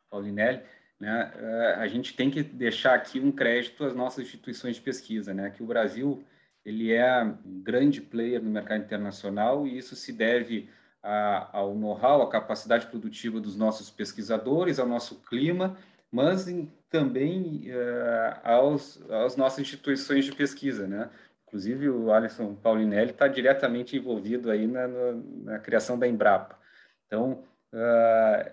Paulinelli, 0.09 0.61
né, 0.99 1.31
eh, 1.35 1.75
a 1.77 1.87
gente 1.87 2.15
tem 2.15 2.29
que 2.29 2.41
deixar 2.41 2.95
aqui 2.95 3.19
um 3.19 3.31
crédito 3.31 3.83
às 3.83 3.95
nossas 3.95 4.25
instituições 4.25 4.75
de 4.75 4.81
pesquisa, 4.81 5.33
né, 5.33 5.49
que 5.49 5.63
o 5.63 5.67
Brasil 5.67 6.23
ele 6.65 6.91
é 6.91 7.23
um 7.23 7.61
grande 7.61 8.01
player 8.01 8.43
no 8.43 8.49
mercado 8.49 8.83
internacional 8.83 9.65
e 9.65 9.77
isso 9.77 9.95
se 9.95 10.11
deve 10.11 10.69
a, 11.01 11.57
ao 11.57 11.73
know-how, 11.73 12.21
à 12.21 12.29
capacidade 12.29 12.87
produtiva 12.87 13.39
dos 13.39 13.55
nossos 13.55 13.89
pesquisadores, 13.89 14.77
ao 14.77 14.87
nosso 14.87 15.21
clima, 15.21 15.77
mas 16.11 16.47
em, 16.47 16.69
também 16.89 17.69
uh, 17.71 18.39
aos, 18.43 19.01
às 19.09 19.37
nossas 19.37 19.59
instituições 19.59 20.25
de 20.25 20.33
pesquisa, 20.33 20.87
né? 20.87 21.09
Inclusive 21.47 21.89
o 21.89 22.11
Alisson 22.11 22.55
Paulinelli 22.55 23.11
está 23.11 23.27
diretamente 23.27 23.95
envolvido 23.95 24.51
aí 24.51 24.67
na, 24.67 24.87
na, 24.87 25.13
na, 25.43 25.59
criação 25.59 25.97
da 25.97 26.05
Embrapa. 26.05 26.59
Então, 27.05 27.43
uh, 27.73 28.51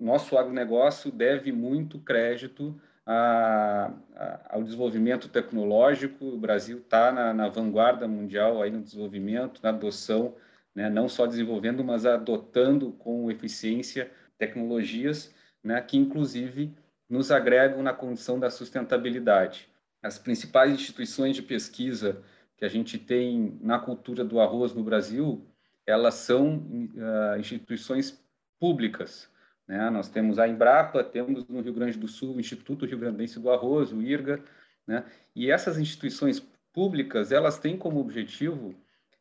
nosso 0.00 0.36
agronegócio 0.36 1.12
deve 1.12 1.52
muito 1.52 1.98
crédito 1.98 2.80
a, 3.06 3.92
a, 4.14 4.56
ao 4.56 4.62
desenvolvimento 4.62 5.28
tecnológico. 5.28 6.24
O 6.24 6.38
Brasil 6.38 6.78
está 6.78 7.12
na, 7.12 7.34
na, 7.34 7.48
vanguarda 7.48 8.08
mundial 8.08 8.62
aí 8.62 8.70
no 8.70 8.82
desenvolvimento, 8.82 9.60
na 9.62 9.70
adoção, 9.70 10.34
né, 10.74 10.88
não 10.88 11.08
só 11.08 11.26
desenvolvendo, 11.26 11.84
mas 11.84 12.06
adotando 12.06 12.92
com 12.92 13.30
eficiência 13.30 14.10
tecnologias 14.38 15.34
né, 15.62 15.80
que, 15.80 15.98
inclusive, 15.98 16.74
nos 17.08 17.30
agregam 17.30 17.82
na 17.82 17.92
condição 17.92 18.38
da 18.38 18.48
sustentabilidade. 18.48 19.68
As 20.02 20.18
principais 20.18 20.72
instituições 20.72 21.36
de 21.36 21.42
pesquisa 21.42 22.22
que 22.56 22.64
a 22.64 22.68
gente 22.68 22.96
tem 22.96 23.58
na 23.60 23.78
cultura 23.78 24.24
do 24.24 24.40
arroz 24.40 24.72
no 24.72 24.82
Brasil, 24.82 25.44
elas 25.86 26.14
são 26.14 26.58
uh, 26.58 27.38
instituições 27.38 28.22
públicas, 28.58 29.28
né? 29.70 29.88
Nós 29.88 30.08
temos 30.08 30.36
a 30.40 30.48
Embrapa, 30.48 31.04
temos 31.04 31.46
no 31.46 31.60
Rio 31.60 31.72
Grande 31.72 31.96
do 31.96 32.08
Sul 32.08 32.34
o 32.34 32.40
Instituto 32.40 32.84
Rio 32.84 32.98
Grandense 32.98 33.38
do 33.38 33.50
Arroz, 33.50 33.92
o 33.92 34.02
IRGA, 34.02 34.42
né? 34.84 35.04
e 35.32 35.48
essas 35.48 35.78
instituições 35.78 36.44
públicas 36.72 37.30
elas 37.30 37.56
têm 37.56 37.76
como 37.76 38.00
objetivo 38.00 38.74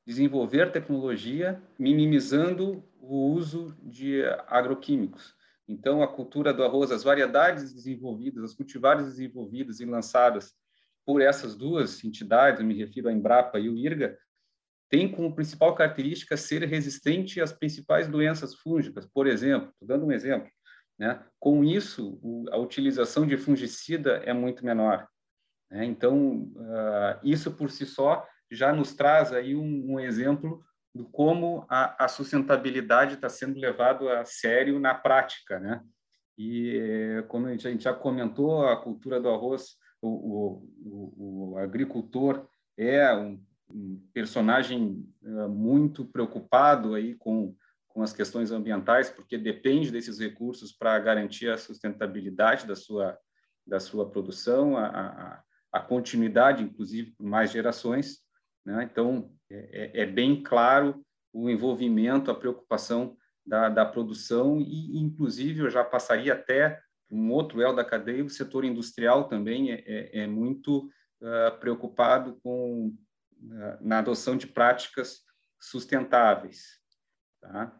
desenvolver 0.04 0.72
tecnologia 0.72 1.62
minimizando 1.78 2.84
o 3.00 3.32
uso 3.32 3.78
de 3.84 4.24
agroquímicos. 4.48 5.36
Então, 5.68 6.02
a 6.02 6.08
cultura 6.08 6.52
do 6.52 6.64
arroz, 6.64 6.92
as 6.92 7.04
variedades 7.04 7.72
desenvolvidas, 7.72 8.44
as 8.44 8.56
cultivares 8.56 9.06
desenvolvidas 9.06 9.80
e 9.80 9.86
lançadas 9.86 10.56
por 11.06 11.22
essas 11.22 11.56
duas 11.56 12.04
entidades, 12.04 12.60
eu 12.60 12.66
me 12.66 12.74
refiro 12.74 13.08
à 13.08 13.14
Embrapa 13.14 13.60
e 13.60 13.70
o 13.70 13.78
IRGA, 13.78 14.18
tem 14.90 15.10
como 15.10 15.36
principal 15.36 15.76
característica 15.76 16.36
ser 16.36 16.64
resistente 16.64 17.40
às 17.40 17.54
principais 17.54 18.08
doenças 18.08 18.56
fúngicas. 18.56 19.06
Por 19.06 19.28
exemplo, 19.28 19.72
dando 19.82 20.06
um 20.06 20.12
exemplo, 20.12 20.50
né? 20.98 21.24
com 21.40 21.64
isso, 21.64 22.20
a 22.52 22.58
utilização 22.58 23.26
de 23.26 23.38
fungicida 23.38 24.18
é 24.26 24.34
muito 24.34 24.66
menor. 24.66 25.08
Né? 25.70 25.86
Então, 25.86 26.52
uh, 26.56 27.20
isso 27.24 27.52
por 27.52 27.70
si 27.70 27.86
só 27.86 28.28
já 28.52 28.74
nos 28.74 28.94
traz 28.94 29.32
aí 29.32 29.56
um, 29.56 29.94
um 29.94 30.00
exemplo 30.00 30.64
do 30.94 31.06
como 31.06 31.68
a, 31.70 32.06
a 32.06 32.08
sustentabilidade 32.08 33.14
está 33.14 33.30
sendo 33.30 33.60
levado 33.60 34.10
a 34.10 34.26
sério 34.26 34.80
na 34.80 34.96
prática, 34.96 35.60
né? 35.60 35.84
E 36.36 37.24
como 37.28 37.46
a 37.46 37.56
gente, 37.56 37.84
já 37.84 37.94
comentou, 37.94 38.66
a 38.66 38.82
cultura 38.82 39.20
do 39.20 39.30
arroz, 39.30 39.76
o, 40.02 40.64
o, 40.84 41.52
o 41.52 41.58
agricultor 41.58 42.48
é 42.78 43.14
um 43.14 43.40
personagem 44.14 45.08
uh, 45.22 45.50
muito 45.50 46.06
preocupado 46.06 46.96
aí 46.96 47.16
com, 47.16 47.56
com 47.88 48.02
as 48.02 48.14
questões 48.14 48.52
ambientais, 48.52 49.10
porque 49.10 49.38
depende 49.38 49.92
desses 49.92 50.20
recursos 50.20 50.72
para 50.72 50.98
garantir 51.00 51.50
a 51.50 51.58
sustentabilidade 51.58 52.66
da 52.66 52.76
sua, 52.76 53.18
da 53.66 53.80
sua 53.80 54.10
produção, 54.10 54.78
a, 54.78 54.88
a, 54.88 55.44
a 55.72 55.80
continuidade, 55.80 56.64
inclusive, 56.64 57.12
por 57.12 57.26
mais 57.26 57.52
gerações. 57.52 58.20
Né? 58.66 58.88
Então, 58.92 59.32
é, 59.50 60.00
é, 60.00 60.02
é 60.04 60.06
bem 60.06 60.42
claro 60.42 61.04
o 61.32 61.50
envolvimento, 61.50 62.32
a 62.32 62.36
preocupação 62.36 63.16
da, 63.46 63.70
da 63.70 63.86
produção 63.86 64.60
e, 64.60 64.98
inclusive, 65.00 65.62
eu 65.62 65.70
já 65.70 65.84
passaria 65.84 66.34
até 66.34 66.80
um 67.12 67.32
outro 67.32 67.62
elo 67.62 67.76
da 67.76 67.84
cadeia, 67.84 68.24
o 68.24 68.30
setor 68.30 68.64
industrial 68.64 69.28
também 69.28 69.72
é, 69.72 69.84
é, 69.86 70.20
é 70.22 70.28
muito 70.28 70.88
uh, 71.22 71.60
preocupado 71.60 72.40
com 72.44 72.96
na 73.82 74.00
adoção 74.00 74.38
de 74.38 74.48
práticas 74.48 75.24
sustentáveis. 75.60 76.80
Tá? 77.42 77.78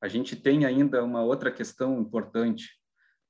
A 0.00 0.08
gente 0.08 0.36
tem 0.36 0.64
ainda 0.64 1.02
uma 1.04 1.22
outra 1.22 1.50
questão 1.50 2.00
importante. 2.00 2.70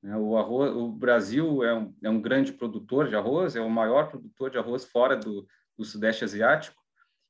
Né? 0.03 0.17
O, 0.17 0.37
arroz, 0.37 0.75
o 0.75 0.91
Brasil 0.91 1.63
é 1.63 1.75
um, 1.75 1.95
é 2.03 2.11
um 2.11 2.21
grande 2.21 2.53
produtor 2.53 3.09
de 3.09 3.17
arroz, 3.17 3.57
é 3.57 3.61
o 3.61 3.71
maior 3.71 4.09
produtor 4.09 4.51
de 4.51 4.59
arroz 4.59 4.85
fora 4.85 5.17
do, 5.17 5.47
do 5.77 5.85
Sudeste 5.85 6.25
Asiático 6.25 6.81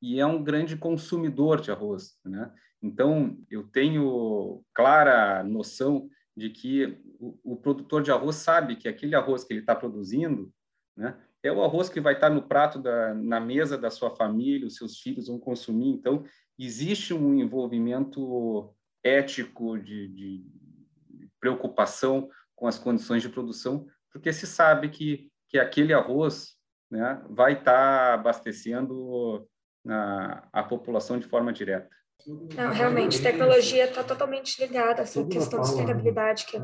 e 0.00 0.20
é 0.20 0.26
um 0.26 0.42
grande 0.42 0.76
consumidor 0.76 1.60
de 1.60 1.70
arroz. 1.70 2.18
Né? 2.24 2.52
Então, 2.82 3.38
eu 3.50 3.64
tenho 3.68 4.64
clara 4.74 5.44
noção 5.44 6.08
de 6.36 6.50
que 6.50 7.00
o, 7.20 7.38
o 7.52 7.56
produtor 7.56 8.02
de 8.02 8.10
arroz 8.10 8.36
sabe 8.36 8.76
que 8.76 8.88
aquele 8.88 9.14
arroz 9.14 9.44
que 9.44 9.52
ele 9.52 9.60
está 9.60 9.76
produzindo 9.76 10.52
né, 10.96 11.16
é 11.42 11.50
o 11.50 11.62
arroz 11.62 11.88
que 11.88 12.00
vai 12.00 12.14
estar 12.14 12.30
no 12.30 12.42
prato 12.42 12.78
da, 12.78 13.14
na 13.14 13.40
mesa 13.40 13.76
da 13.76 13.90
sua 13.90 14.14
família, 14.14 14.66
os 14.66 14.76
seus 14.76 14.98
filhos 14.98 15.26
vão 15.26 15.38
consumir. 15.38 15.88
Então, 15.88 16.24
existe 16.58 17.12
um 17.12 17.34
envolvimento 17.34 18.72
ético 19.02 19.78
de, 19.78 20.08
de 20.08 20.44
preocupação 21.40 22.28
com 22.54 22.68
as 22.68 22.78
condições 22.78 23.22
de 23.22 23.28
produção, 23.28 23.86
porque 24.12 24.32
se 24.32 24.46
sabe 24.46 24.88
que, 24.88 25.28
que 25.48 25.58
aquele 25.58 25.92
arroz 25.92 26.54
né, 26.88 27.20
vai 27.28 27.54
estar 27.54 28.14
abastecendo 28.14 29.48
a, 29.88 30.48
a 30.52 30.62
população 30.62 31.18
de 31.18 31.26
forma 31.26 31.52
direta. 31.52 31.90
Não, 32.26 32.72
realmente, 32.72 33.22
tecnologia 33.22 33.84
está 33.84 34.04
totalmente 34.04 34.60
ligada 34.60 35.00
a 35.00 35.04
essa 35.04 35.24
questão 35.24 35.60
de 35.60 35.66
sustentabilidade, 35.66 36.46
que 36.46 36.56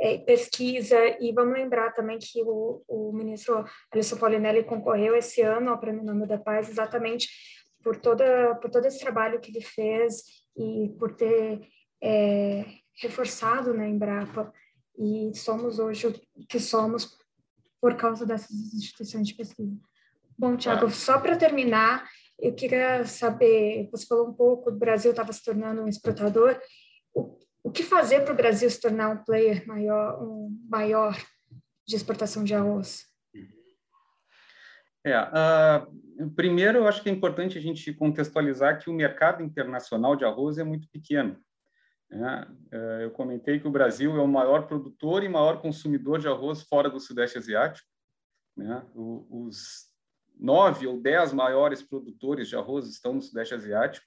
é, 0.00 0.18
pesquisa, 0.18 0.98
e 1.20 1.32
vamos 1.32 1.54
lembrar 1.54 1.92
também 1.92 2.18
que 2.18 2.42
o, 2.42 2.82
o 2.88 3.12
ministro 3.12 3.64
Alisson 3.92 4.16
Paulinelli 4.16 4.64
concorreu 4.64 5.14
esse 5.14 5.40
ano 5.42 5.70
ao 5.70 5.78
Prêmio 5.78 6.04
Nobel 6.04 6.26
da 6.26 6.38
Paz 6.38 6.68
exatamente 6.68 7.28
por, 7.82 7.96
toda, 7.96 8.54
por 8.56 8.70
todo 8.70 8.86
esse 8.86 8.98
trabalho 8.98 9.40
que 9.40 9.50
ele 9.50 9.60
fez 9.60 10.22
e 10.56 10.94
por 10.98 11.14
ter 11.14 11.60
é, 12.02 12.64
reforçado 13.00 13.72
na 13.72 13.82
né, 13.82 13.88
Embrapa, 13.88 14.52
e 14.98 15.32
somos 15.34 15.78
hoje 15.78 16.06
o 16.06 16.46
que 16.46 16.60
somos 16.60 17.18
por 17.80 17.96
causa 17.96 18.24
dessas 18.24 18.50
instituições 18.74 19.28
de 19.28 19.34
pesquisa. 19.34 19.76
Bom, 20.38 20.56
Tiago, 20.56 20.90
só 20.90 21.18
para 21.18 21.36
terminar, 21.36 22.08
eu 22.38 22.54
queria 22.54 23.04
saber, 23.04 23.88
você 23.90 24.06
falou 24.06 24.28
um 24.28 24.34
pouco, 24.34 24.70
o 24.70 24.76
Brasil 24.76 25.10
estava 25.10 25.32
se 25.32 25.42
tornando 25.42 25.82
um 25.82 25.88
exportador, 25.88 26.60
o, 27.14 27.38
o 27.62 27.70
que 27.70 27.82
fazer 27.82 28.20
para 28.20 28.32
o 28.32 28.36
Brasil 28.36 28.68
se 28.68 28.80
tornar 28.80 29.08
um 29.08 29.24
player 29.24 29.66
maior, 29.66 30.22
um 30.22 30.56
maior 30.68 31.16
de 31.86 31.96
exportação 31.96 32.44
de 32.44 32.54
arroz? 32.54 33.04
É, 35.06 35.20
uh, 35.20 36.30
primeiro, 36.30 36.78
eu 36.78 36.88
acho 36.88 37.02
que 37.02 37.10
é 37.10 37.12
importante 37.12 37.58
a 37.58 37.60
gente 37.60 37.92
contextualizar 37.92 38.78
que 38.78 38.88
o 38.88 38.94
mercado 38.94 39.42
internacional 39.42 40.16
de 40.16 40.24
arroz 40.24 40.56
é 40.56 40.64
muito 40.64 40.88
pequeno. 40.88 41.38
Né? 42.10 42.46
Uh, 42.72 43.00
eu 43.02 43.10
comentei 43.10 43.60
que 43.60 43.68
o 43.68 43.72
Brasil 43.72 44.16
é 44.16 44.22
o 44.22 44.28
maior 44.28 44.66
produtor 44.66 45.22
e 45.22 45.28
maior 45.28 45.60
consumidor 45.60 46.18
de 46.18 46.28
arroz 46.28 46.62
fora 46.62 46.88
do 46.88 47.00
Sudeste 47.00 47.36
Asiático. 47.36 47.86
Né? 48.56 48.82
O, 48.94 49.46
os 49.46 49.93
nove 50.38 50.86
ou 50.86 51.00
dez 51.00 51.32
maiores 51.32 51.82
produtores 51.82 52.48
de 52.48 52.56
arroz 52.56 52.88
estão 52.88 53.14
no 53.14 53.22
Sudeste 53.22 53.54
Asiático 53.54 54.06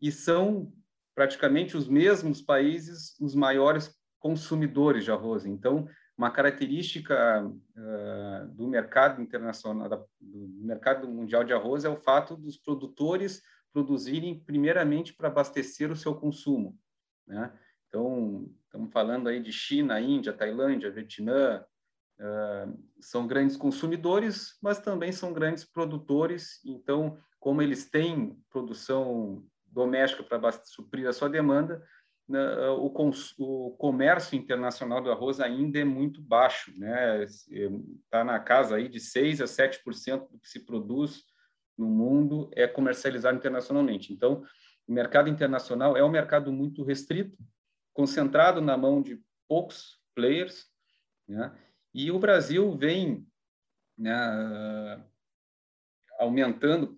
e 0.00 0.12
são 0.12 0.72
praticamente 1.14 1.76
os 1.76 1.88
mesmos 1.88 2.40
países 2.40 3.18
os 3.20 3.34
maiores 3.34 3.94
consumidores 4.20 5.04
de 5.04 5.10
arroz. 5.10 5.44
Então, 5.46 5.88
uma 6.16 6.30
característica 6.30 7.44
uh, 7.46 8.48
do 8.48 8.66
mercado 8.66 9.22
internacional, 9.22 10.08
do 10.20 10.48
mercado 10.64 11.08
mundial 11.08 11.44
de 11.44 11.52
arroz 11.52 11.84
é 11.84 11.88
o 11.88 11.96
fato 11.96 12.36
dos 12.36 12.56
produtores 12.56 13.40
produzirem 13.72 14.38
primeiramente 14.40 15.14
para 15.14 15.28
abastecer 15.28 15.90
o 15.92 15.96
seu 15.96 16.14
consumo, 16.14 16.76
né? 17.26 17.52
Então, 17.86 18.50
estamos 18.64 18.92
falando 18.92 19.28
aí 19.28 19.40
de 19.40 19.52
China, 19.52 20.00
Índia, 20.00 20.32
Tailândia, 20.32 20.90
Vietnã, 20.90 21.64
uh, 22.20 22.78
são 23.00 23.26
grandes 23.26 23.56
consumidores, 23.56 24.56
mas 24.62 24.78
também 24.78 25.12
são 25.12 25.32
grandes 25.32 25.64
produtores. 25.64 26.60
Então, 26.64 27.18
como 27.38 27.62
eles 27.62 27.88
têm 27.90 28.38
produção 28.50 29.44
doméstica 29.66 30.22
para 30.22 30.52
suprir 30.64 31.08
a 31.08 31.12
sua 31.12 31.28
demanda, 31.28 31.82
né, 32.28 32.40
o, 32.70 32.92
o, 33.38 33.70
comércio 33.78 34.36
internacional 34.36 35.02
do 35.02 35.10
arroz 35.10 35.40
ainda 35.40 35.78
é 35.78 35.84
muito 35.84 36.20
baixo, 36.20 36.72
né? 36.78 37.24
Está 37.24 38.22
na 38.22 38.38
casa 38.38 38.76
aí 38.76 38.86
de 38.86 39.00
6 39.00 39.40
a 39.40 39.44
7% 39.44 40.28
do 40.30 40.38
que 40.38 40.48
se 40.48 40.60
produz 40.66 41.24
no 41.76 41.86
mundo 41.86 42.50
é 42.54 42.66
comercializado 42.66 43.38
internacionalmente. 43.38 44.12
Então, 44.12 44.42
o 44.86 44.92
mercado 44.92 45.30
internacional 45.30 45.96
é 45.96 46.04
um 46.04 46.10
mercado 46.10 46.52
muito 46.52 46.82
restrito, 46.82 47.38
concentrado 47.94 48.60
na 48.60 48.76
mão 48.76 49.00
de 49.00 49.22
poucos 49.48 49.98
players, 50.14 50.66
né? 51.26 51.56
E 51.98 52.12
o 52.12 52.18
Brasil 52.20 52.76
vem 52.76 53.26
né, 53.98 55.04
aumentando, 56.16 56.96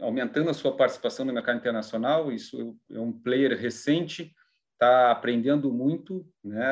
aumentando 0.00 0.50
a 0.50 0.54
sua 0.54 0.76
participação 0.76 1.26
no 1.26 1.32
mercado 1.32 1.58
internacional. 1.58 2.30
Isso 2.30 2.78
é 2.88 3.00
um 3.00 3.10
player 3.10 3.58
recente, 3.58 4.32
está 4.74 5.10
aprendendo 5.10 5.72
muito, 5.72 6.24
né? 6.44 6.62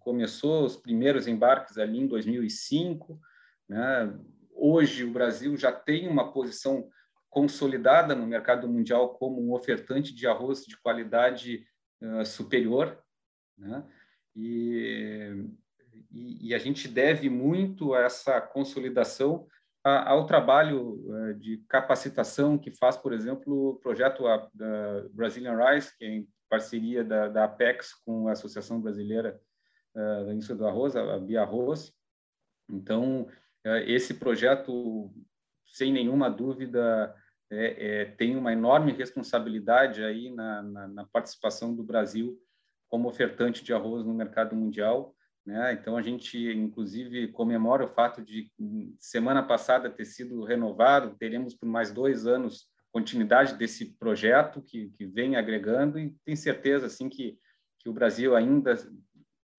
Começou 0.00 0.64
os 0.64 0.76
primeiros 0.76 1.28
embarques 1.28 1.78
ali 1.78 2.00
em 2.00 2.08
2005, 2.08 3.20
né? 3.68 4.12
Hoje 4.50 5.04
o 5.04 5.12
Brasil 5.12 5.56
já 5.56 5.70
tem 5.70 6.08
uma 6.08 6.32
posição 6.32 6.90
consolidada 7.30 8.16
no 8.16 8.26
mercado 8.26 8.68
mundial 8.68 9.14
como 9.14 9.40
um 9.40 9.52
ofertante 9.52 10.12
de 10.12 10.26
arroz 10.26 10.64
de 10.64 10.76
qualidade 10.76 11.64
uh, 12.02 12.26
superior, 12.26 13.00
né? 13.56 13.86
E, 14.34 15.46
e, 16.10 16.48
e, 16.48 16.54
a 16.54 16.58
gente 16.58 16.88
deve 16.88 17.28
muito 17.28 17.94
a 17.94 18.02
essa 18.02 18.40
consolidação 18.40 19.46
ao 19.84 20.26
trabalho 20.26 21.00
eh, 21.14 21.32
de 21.34 21.58
capacitação 21.68 22.58
que 22.58 22.72
faz, 22.72 22.96
por 22.96 23.12
exemplo, 23.12 23.70
o 23.70 23.76
projeto 23.76 24.24
da 24.52 25.06
Brazilian 25.12 25.56
Rice, 25.56 25.96
que 25.96 26.04
é 26.04 26.08
em 26.08 26.28
parceria 26.48 27.04
da, 27.04 27.28
da 27.28 27.44
Apex 27.44 27.94
com 28.04 28.26
a 28.26 28.32
Associação 28.32 28.80
Brasileira 28.80 29.40
uh, 29.94 30.26
da 30.26 30.32
Indústria 30.32 30.56
do 30.56 30.66
Arroz, 30.66 30.96
a 30.96 31.18
Bia 31.18 31.42
Arroz. 31.42 31.92
Então, 32.68 33.28
uh, 33.64 33.76
esse 33.86 34.14
projeto, 34.14 35.12
sem 35.66 35.92
nenhuma 35.92 36.28
dúvida, 36.28 37.14
é, 37.50 38.00
é, 38.00 38.04
tem 38.06 38.36
uma 38.36 38.52
enorme 38.52 38.92
responsabilidade 38.92 40.02
aí 40.02 40.30
na, 40.30 40.62
na, 40.62 40.88
na 40.88 41.06
participação 41.06 41.74
do 41.74 41.84
Brasil 41.84 42.36
como 42.88 43.08
ofertante 43.08 43.62
de 43.62 43.72
arroz 43.72 44.04
no 44.04 44.14
mercado 44.14 44.56
mundial 44.56 45.14
né? 45.46 45.72
Então, 45.74 45.96
a 45.96 46.02
gente, 46.02 46.36
inclusive, 46.52 47.28
comemora 47.28 47.84
o 47.84 47.88
fato 47.88 48.20
de, 48.20 48.50
semana 48.98 49.42
passada, 49.44 49.88
ter 49.88 50.04
sido 50.04 50.42
renovado, 50.42 51.16
teremos 51.16 51.54
por 51.54 51.66
mais 51.66 51.92
dois 51.92 52.26
anos 52.26 52.68
continuidade 52.90 53.54
desse 53.54 53.96
projeto 53.96 54.60
que, 54.60 54.88
que 54.90 55.06
vem 55.06 55.36
agregando 55.36 55.98
e 55.98 56.16
tem 56.24 56.34
certeza 56.34 56.86
assim 56.86 57.08
que, 57.08 57.38
que 57.78 57.88
o 57.88 57.92
Brasil 57.92 58.34
ainda 58.34 58.74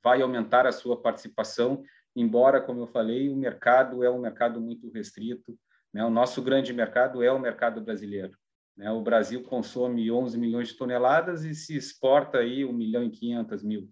vai 0.03 0.21
aumentar 0.21 0.65
a 0.65 0.71
sua 0.71 1.01
participação, 1.01 1.83
embora, 2.15 2.59
como 2.59 2.81
eu 2.81 2.87
falei, 2.87 3.29
o 3.29 3.35
mercado 3.35 4.03
é 4.03 4.09
um 4.09 4.19
mercado 4.19 4.59
muito 4.59 4.89
restrito. 4.91 5.57
Né? 5.93 6.03
O 6.03 6.09
nosso 6.09 6.41
grande 6.41 6.73
mercado 6.73 7.23
é 7.23 7.31
o 7.31 7.39
mercado 7.39 7.79
brasileiro. 7.79 8.37
Né? 8.75 8.91
O 8.91 9.01
Brasil 9.01 9.43
consome 9.43 10.11
11 10.11 10.37
milhões 10.37 10.69
de 10.69 10.73
toneladas 10.73 11.43
e 11.43 11.53
se 11.53 11.77
exporta 11.77 12.39
aí 12.39 12.65
1 12.65 12.73
milhão 12.73 13.03
e 13.03 13.09
500 13.09 13.63
mil. 13.63 13.89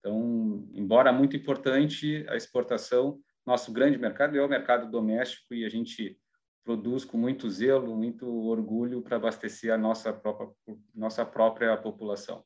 Então, 0.00 0.66
embora 0.72 1.12
muito 1.12 1.36
importante 1.36 2.26
a 2.28 2.36
exportação, 2.36 3.20
nosso 3.46 3.72
grande 3.72 3.98
mercado 3.98 4.36
é 4.36 4.42
o 4.42 4.48
mercado 4.48 4.90
doméstico 4.90 5.54
e 5.54 5.64
a 5.64 5.68
gente 5.68 6.18
produz 6.64 7.04
com 7.04 7.16
muito 7.16 7.48
zelo, 7.48 7.96
muito 7.96 8.26
orgulho 8.46 9.02
para 9.02 9.16
abastecer 9.16 9.72
a 9.72 9.78
nossa 9.78 10.12
própria, 10.12 10.48
nossa 10.94 11.24
própria 11.24 11.76
população. 11.76 12.44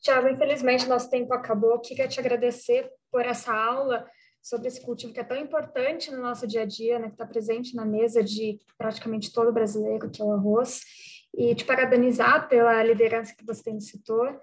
Tiago, 0.00 0.28
infelizmente 0.28 0.86
nosso 0.86 1.10
tempo 1.10 1.34
acabou. 1.34 1.78
Queria 1.80 2.08
te 2.08 2.18
agradecer 2.18 2.90
por 3.10 3.22
essa 3.22 3.52
aula 3.52 4.06
sobre 4.42 4.68
esse 4.68 4.80
cultivo 4.80 5.12
que 5.12 5.20
é 5.20 5.24
tão 5.24 5.36
importante 5.36 6.10
no 6.10 6.22
nosso 6.22 6.46
dia 6.46 6.62
a 6.62 6.64
dia, 6.64 6.98
né, 6.98 7.08
que 7.08 7.14
está 7.14 7.26
presente 7.26 7.74
na 7.74 7.84
mesa 7.84 8.24
de 8.24 8.58
praticamente 8.78 9.32
todo 9.32 9.52
brasileiro, 9.52 10.10
que 10.10 10.22
é 10.22 10.24
o 10.24 10.32
arroz, 10.32 10.80
e 11.34 11.54
te 11.54 11.64
parabenizar 11.64 12.48
pela 12.48 12.82
liderança 12.82 13.34
que 13.36 13.44
você 13.44 13.62
tem 13.62 13.74
no 13.74 13.80
setor 13.80 14.40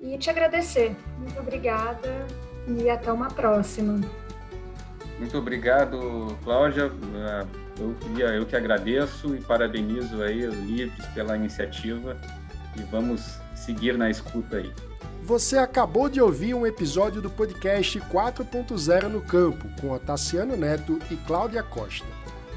e 0.00 0.16
te 0.18 0.30
agradecer. 0.30 0.96
Muito 1.18 1.38
obrigada 1.38 2.26
e 2.68 2.88
até 2.88 3.10
uma 3.12 3.28
próxima. 3.28 4.00
Muito 5.18 5.38
obrigado, 5.38 6.36
Cláudia. 6.44 6.92
Eu, 7.78 7.94
queria, 8.00 8.26
eu 8.26 8.46
que 8.46 8.56
agradeço 8.56 9.34
e 9.34 9.40
parabenizo 9.40 10.22
aí 10.22 10.46
os 10.46 10.56
Livres 10.56 11.06
pela 11.08 11.36
iniciativa 11.36 12.16
e 12.76 12.82
vamos 12.82 13.38
seguir 13.54 13.96
na 13.96 14.10
escuta 14.10 14.56
aí. 14.56 14.72
Você 15.22 15.58
acabou 15.58 16.08
de 16.08 16.20
ouvir 16.20 16.54
um 16.54 16.64
episódio 16.64 17.20
do 17.20 17.28
podcast 17.28 17.98
4.0 18.00 19.08
no 19.08 19.20
Campo, 19.20 19.68
com 19.80 19.90
Otaciano 19.90 20.56
Neto 20.56 21.00
e 21.10 21.16
Cláudia 21.16 21.62
Costa. 21.62 22.06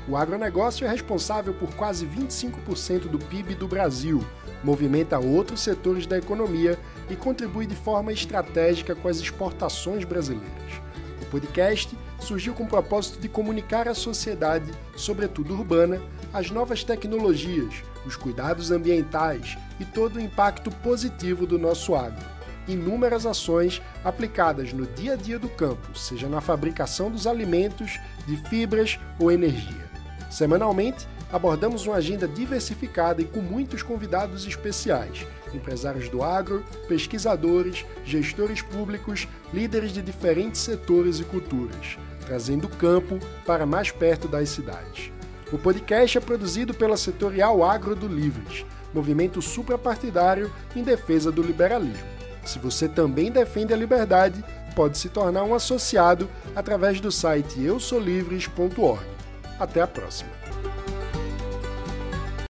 O 0.09 0.17
agronegócio 0.17 0.87
é 0.87 0.89
responsável 0.89 1.53
por 1.53 1.73
quase 1.75 2.05
25% 2.07 3.01
do 3.01 3.19
PIB 3.19 3.53
do 3.53 3.67
Brasil 3.67 4.25
movimenta 4.63 5.19
outros 5.19 5.61
setores 5.61 6.05
da 6.05 6.17
economia 6.17 6.77
e 7.09 7.15
contribui 7.15 7.65
de 7.65 7.75
forma 7.75 8.11
estratégica 8.11 8.95
com 8.95 9.07
as 9.07 9.17
exportações 9.17 10.03
brasileiras. 10.03 10.81
O 11.21 11.25
podcast 11.25 11.97
surgiu 12.19 12.53
com 12.53 12.63
o 12.63 12.67
propósito 12.67 13.19
de 13.19 13.29
comunicar 13.29 13.87
à 13.87 13.93
sociedade, 13.93 14.71
sobretudo 14.95 15.53
urbana, 15.53 16.01
as 16.33 16.49
novas 16.49 16.83
tecnologias, 16.83 17.83
os 18.05 18.15
cuidados 18.15 18.71
ambientais 18.71 19.57
e 19.79 19.85
todo 19.85 20.17
o 20.17 20.21
impacto 20.21 20.69
positivo 20.71 21.45
do 21.45 21.57
nosso 21.57 21.95
agro. 21.95 22.25
Inúmeras 22.67 23.25
ações 23.25 23.81
aplicadas 24.03 24.73
no 24.73 24.85
dia 24.85 25.13
a 25.13 25.15
dia 25.15 25.39
do 25.39 25.49
campo, 25.49 25.97
seja 25.97 26.27
na 26.27 26.41
fabricação 26.41 27.09
dos 27.09 27.25
alimentos, 27.25 27.99
de 28.27 28.37
fibras 28.49 28.99
ou 29.17 29.31
energia. 29.31 29.88
Semanalmente, 30.29 31.07
abordamos 31.31 31.85
uma 31.85 31.95
agenda 31.95 32.27
diversificada 32.27 33.21
e 33.21 33.25
com 33.25 33.41
muitos 33.41 33.81
convidados 33.81 34.45
especiais, 34.45 35.25
empresários 35.53 36.07
do 36.09 36.23
agro, 36.23 36.63
pesquisadores, 36.87 37.85
gestores 38.05 38.61
públicos, 38.61 39.27
líderes 39.53 39.91
de 39.91 40.01
diferentes 40.01 40.61
setores 40.61 41.19
e 41.19 41.23
culturas, 41.23 41.97
trazendo 42.25 42.67
o 42.67 42.69
campo 42.69 43.19
para 43.45 43.65
mais 43.65 43.91
perto 43.91 44.27
das 44.27 44.49
cidades. 44.49 45.11
O 45.51 45.57
podcast 45.57 46.17
é 46.17 46.21
produzido 46.21 46.75
pela 46.75 46.95
Setorial 46.95 47.63
Agro 47.63 47.95
do 47.95 48.07
Livres, 48.07 48.65
movimento 48.93 49.41
suprapartidário 49.41 50.51
em 50.75 50.83
defesa 50.83 51.31
do 51.31 51.41
liberalismo. 51.41 52.07
Se 52.45 52.59
você 52.59 52.87
também 52.87 53.31
defende 53.31 53.73
a 53.73 53.77
liberdade, 53.77 54.43
pode 54.75 54.97
se 54.97 55.09
tornar 55.09 55.43
um 55.43 55.55
associado 55.55 56.29
através 56.55 57.01
do 57.01 57.11
site 57.11 57.61
eusolivres.org. 57.61 59.18
Até 59.59 59.81
a 59.81 59.87
próxima! 59.87 60.38